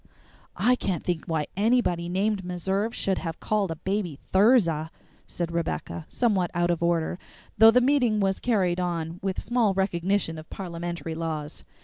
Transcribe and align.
"I 0.57 0.75
can't 0.75 1.03
think 1.03 1.25
why 1.27 1.45
anybody 1.55 2.09
named 2.09 2.43
Meserve 2.43 2.91
should 2.95 3.19
have 3.19 3.39
called 3.39 3.69
a 3.69 3.75
baby 3.75 4.15
Thirza," 4.31 4.89
said 5.27 5.51
Rebecca, 5.51 6.07
somewhat 6.09 6.49
out 6.55 6.71
of 6.71 6.81
order, 6.81 7.19
though 7.59 7.69
the 7.69 7.81
meeting 7.81 8.19
was 8.19 8.39
carried 8.39 8.79
on 8.79 9.19
with 9.21 9.39
small 9.39 9.75
recognition 9.75 10.39
of 10.39 10.49
parliamentary 10.49 11.13
laws. 11.13 11.63